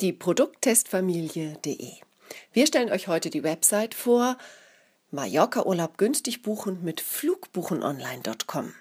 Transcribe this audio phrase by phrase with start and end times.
[0.00, 1.92] Die Produkttestfamilie.de.
[2.52, 4.36] Wir stellen euch heute die Website vor
[5.12, 8.74] Mallorca-Urlaub günstig buchen mit flugbuchenonline.com.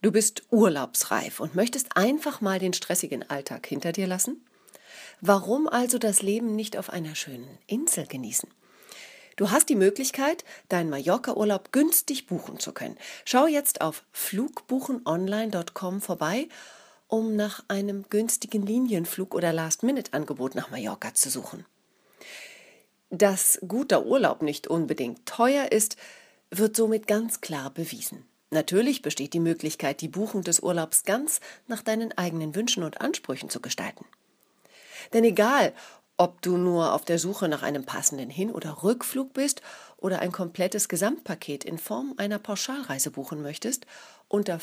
[0.00, 4.46] Du bist urlaubsreif und möchtest einfach mal den stressigen Alltag hinter dir lassen?
[5.20, 8.48] Warum also das Leben nicht auf einer schönen Insel genießen?
[9.34, 12.96] Du hast die Möglichkeit, deinen Mallorca-Urlaub günstig buchen zu können.
[13.24, 16.46] Schau jetzt auf flugbuchenonline.com vorbei
[17.12, 21.66] um nach einem günstigen Linienflug oder Last-Minute-Angebot nach Mallorca zu suchen.
[23.10, 25.96] Dass guter Urlaub nicht unbedingt teuer ist,
[26.50, 28.24] wird somit ganz klar bewiesen.
[28.48, 33.50] Natürlich besteht die Möglichkeit, die Buchung des Urlaubs ganz nach deinen eigenen Wünschen und Ansprüchen
[33.50, 34.06] zu gestalten.
[35.12, 35.74] Denn egal,
[36.16, 39.60] ob du nur auf der Suche nach einem passenden Hin- oder Rückflug bist
[39.98, 43.84] oder ein komplettes Gesamtpaket in Form einer Pauschalreise buchen möchtest,
[44.28, 44.58] unter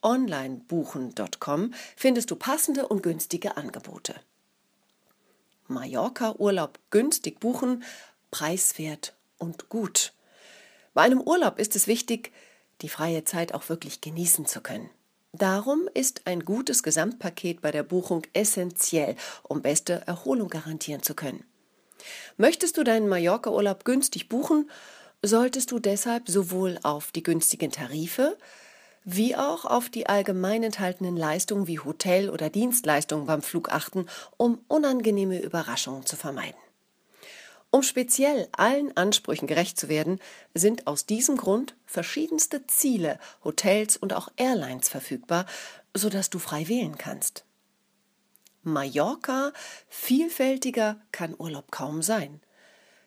[0.00, 4.14] flugonlinebuchen.com findest du passende und günstige Angebote.
[5.66, 7.84] Mallorca Urlaub günstig buchen,
[8.30, 10.12] preiswert und gut.
[10.94, 12.32] Bei einem Urlaub ist es wichtig,
[12.80, 14.90] die freie Zeit auch wirklich genießen zu können.
[15.32, 21.44] Darum ist ein gutes Gesamtpaket bei der Buchung essentiell, um beste Erholung garantieren zu können.
[22.36, 24.68] Möchtest du deinen Mallorca-Urlaub günstig buchen,
[25.22, 28.36] solltest du deshalb sowohl auf die günstigen Tarife
[29.04, 34.06] wie auch auf die allgemein enthaltenen Leistungen wie Hotel- oder Dienstleistungen beim Flug achten,
[34.36, 36.58] um unangenehme Überraschungen zu vermeiden.
[37.70, 40.18] Um speziell allen Ansprüchen gerecht zu werden,
[40.54, 45.46] sind aus diesem Grund verschiedenste Ziele, Hotels und auch Airlines verfügbar,
[45.94, 47.44] sodass du frei wählen kannst.
[48.62, 49.52] Mallorca,
[49.88, 52.40] vielfältiger kann Urlaub kaum sein.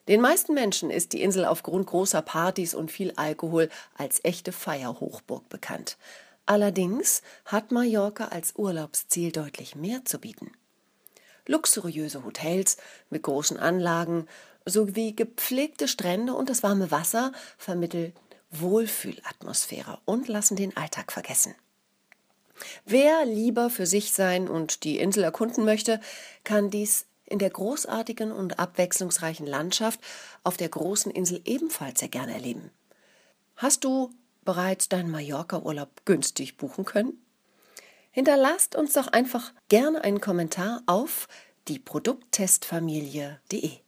[0.07, 5.47] Den meisten Menschen ist die Insel aufgrund großer Partys und viel Alkohol als echte Feierhochburg
[5.47, 5.97] bekannt.
[6.45, 10.51] Allerdings hat Mallorca als Urlaubsziel deutlich mehr zu bieten.
[11.47, 12.77] Luxuriöse Hotels
[13.09, 14.27] mit großen Anlagen
[14.65, 18.13] sowie gepflegte Strände und das warme Wasser vermitteln
[18.51, 21.55] Wohlfühlatmosphäre und lassen den Alltag vergessen.
[22.85, 25.99] Wer lieber für sich sein und die Insel erkunden möchte,
[26.43, 29.99] kann dies in der großartigen und abwechslungsreichen Landschaft
[30.43, 32.71] auf der großen Insel ebenfalls sehr gerne erleben.
[33.55, 34.11] Hast du
[34.43, 37.19] bereits deinen Mallorca-Urlaub günstig buchen können?
[38.11, 41.27] Hinterlasst uns doch einfach gerne einen Kommentar auf
[41.67, 43.82] die Produkttestfamilie.de.